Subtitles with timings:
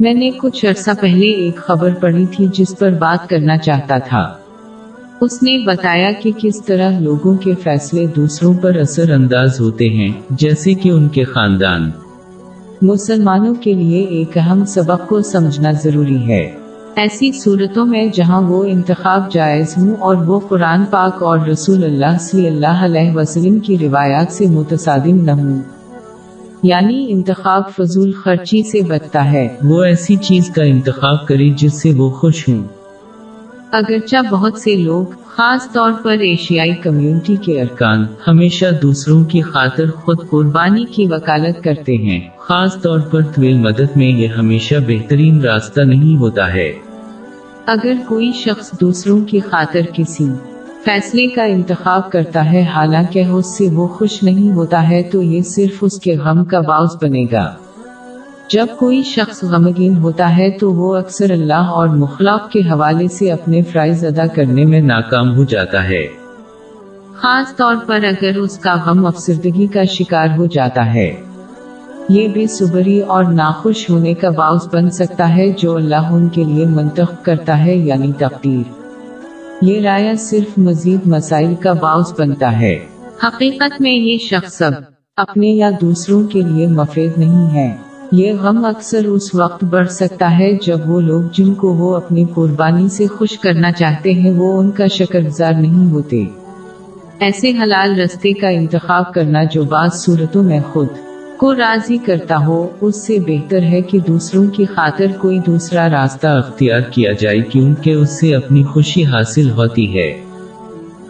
[0.00, 4.36] میں نے کچھ عرصہ پہلے ایک خبر پڑھی تھی جس پر بات کرنا چاہتا تھا۔
[5.20, 10.08] اس نے بتایا کہ کس طرح لوگوں کے فیصلے دوسروں پر اثر انداز ہوتے ہیں،
[10.30, 11.90] جیسے کہ ان کے خاندان۔
[12.82, 16.50] مسلمانوں کے لیے ایک اہم سبق کو سمجھنا ضروری ہے۔
[16.94, 22.18] ایسی صورتوں میں جہاں وہ انتخاب جائز ہوں اور وہ قرآن پاک اور رسول اللہ
[22.20, 25.62] صلی اللہ علیہ وسلم کی روایات سے متصادم نہ ہوں۔
[26.64, 31.92] یعنی انتخاب فضول خرچی سے بچتا ہے۔ وہ ایسی چیز کا انتخاب کرے جس سے
[31.96, 32.64] وہ خوش ہوں۔
[33.72, 39.90] اگرچہ بہت سے لوگ خاص طور پر ایشیائی کمیونٹی کے ارکان ہمیشہ دوسروں کی خاطر
[39.90, 45.40] خود قربانی کی وکالت کرتے ہیں۔ خاص طور پر طویل مدد میں یہ ہمیشہ بہترین
[45.40, 46.72] راستہ نہیں ہوتا ہے۔
[47.66, 50.26] اگر کوئی شخص دوسروں کی خاطر کسی
[50.84, 55.42] فیصلے کا انتخاب کرتا ہے، حالانکہ اس سے وہ خوش نہیں ہوتا ہے تو یہ
[55.42, 57.54] صرف اس کے غم کا باعث بنے گا۔
[58.50, 63.32] جب کوئی شخص غمگین ہوتا ہے تو وہ اکثر اللہ اور مخلاق کے حوالے سے
[63.32, 66.06] اپنے فرائض ادا کرنے میں ناکام ہو جاتا ہے۔
[67.14, 71.16] خاص طور پر اگر اس کا غم افسردگی کا شکار ہو جاتا ہے۔
[72.08, 76.44] یہ بھی صبری اور ناخوش ہونے کا باعث بن سکتا ہے جو اللہ ان کے
[76.44, 78.83] لیے منتخب کرتا ہے یعنی تقدیر۔
[79.66, 82.86] یہ رایہ صرف مزید مسائل کا باعث بنتا ہے۔
[83.24, 84.72] حقیقت میں یہ شخص اب
[85.16, 87.76] اپنے یا دوسروں کے لیے مفید نہیں ہے۔
[88.12, 92.24] یہ غم اکثر اس وقت بڑھ سکتا ہے جب وہ لوگ جن کو وہ اپنی
[92.34, 96.24] قربانی سے خوش کرنا چاہتے ہیں وہ ان کا شکر گزار نہیں ہوتے۔
[97.20, 100.88] ایسے حلال رستے کا انتخاب کرنا جو بعض صورتوں میں خود
[101.38, 106.26] کو راضی کرتا ہو، اس سے بہتر ہے کہ دوسروں کی خاطر کوئی دوسرا راستہ
[106.26, 110.20] اختیار کیا جائے کیونکہ اس سے اپنی خوشی حاصل ہوتی ہے۔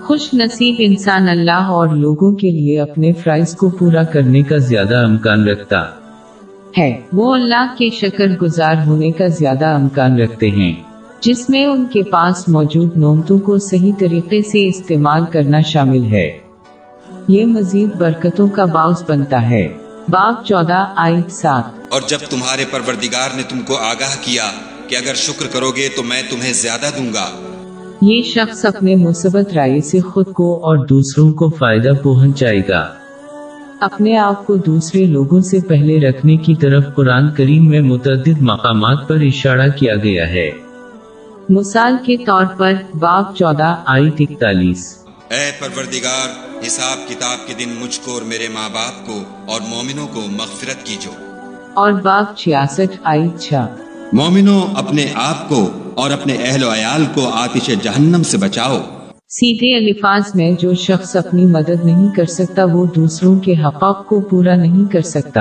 [0.00, 4.96] خوش نصیب انسان اللہ اور لوگوں کے لیے اپنے فرائض کو پورا کرنے کا زیادہ
[4.96, 5.82] امکان رکھتا
[6.78, 10.72] ہے۔ وہ اللہ کے شکر گزار ہونے کا زیادہ امکان رکھتے ہیں۔
[11.20, 16.38] جس میں ان کے پاس موجود نومتوں کو صحیح طریقے سے استعمال کرنا شامل ہے۔
[17.28, 19.68] یہ مزید برکتوں کا باعث بنتا ہے۔
[20.08, 24.42] باب چودہ آئی سات۔ اور جب تمہارے پروردگار نے تم کو آگاہ کیا
[24.88, 27.30] کہ اگر شکر کرو گے تو میں تمہیں زیادہ دوں گا۔
[28.02, 32.94] یہ شخص اپنے مثبت رائے سے خود کو اور دوسروں کو فائدہ پہنچائے گا۔
[33.80, 39.08] اپنے آپ کو دوسرے لوگوں سے پہلے رکھنے کی طرف قرآن کریم میں متعدد مقامات
[39.08, 40.50] پر اشارہ کیا گیا ہے۔
[41.48, 45.03] مثال کے طور پر باب چودہ آئی اکتالیس۔
[45.34, 46.28] اے پروردگار
[46.66, 49.22] حساب کتاب کے دن مجھ کو اور میرے ماں باپ کو
[49.52, 51.10] اور مومنوں کو مغفرت کیجو۔
[51.74, 53.66] اور باپ چھیاسٹھ آئی چھا
[54.12, 58.78] مومنوں اپنے آپ کو اور اپنے اہل و عیال کو آتش جہنم سے بچاؤ۔
[59.28, 64.20] سیدھے الفاظ میں جو شخص اپنی مدد نہیں کر سکتا وہ دوسروں کے حقاق کو
[64.20, 65.40] پورا نہیں کر سکتا۔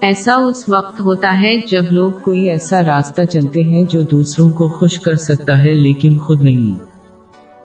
[0.00, 4.68] ایسا اس وقت ہوتا ہے جب لوگ کوئی ایسا راستہ چلتے ہیں جو دوسروں کو
[4.68, 6.91] خوش کر سکتا ہے لیکن خود نہیں۔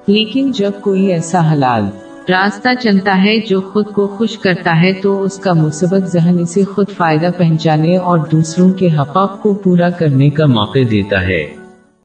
[0.07, 1.85] لیکن جب کوئی ایسا حلال
[2.29, 6.63] راستہ چلتا ہے جو خود کو خوش کرتا ہے تو اس کا مثبت ذہن اسے
[6.63, 11.66] خود فائدہ پہنچانے اور دوسروں کے حقاق کو پورا کرنے کا موقع دیتا ہے۔